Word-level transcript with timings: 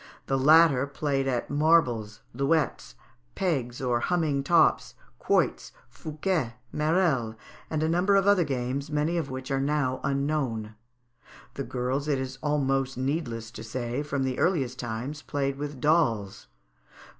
The 0.25 0.35
latter 0.35 0.87
played 0.87 1.27
at 1.27 1.51
marbles, 1.51 2.21
luettes, 2.35 2.95
peg 3.35 3.79
or 3.83 3.99
humming 3.99 4.43
tops, 4.43 4.95
quoits, 5.19 5.73
fouquet, 5.89 6.55
merelles, 6.73 7.35
and 7.69 7.83
a 7.83 7.87
number 7.87 8.15
of 8.15 8.25
other 8.25 8.43
games, 8.43 8.89
many 8.89 9.15
of 9.15 9.29
which 9.29 9.51
are 9.51 9.59
now 9.61 9.99
unknown. 10.03 10.73
The 11.53 11.63
girls, 11.65 12.07
it 12.07 12.17
is 12.17 12.39
almost 12.41 12.97
needless 12.97 13.51
to 13.51 13.63
say, 13.63 14.01
from 14.01 14.23
the 14.23 14.39
earliest 14.39 14.79
times 14.79 15.21
played 15.21 15.57
with 15.59 15.79
dolls. 15.79 16.47